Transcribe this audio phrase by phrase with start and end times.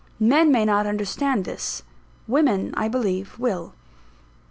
[0.19, 1.83] Men may not understand this;
[2.27, 3.75] women, I believe, will.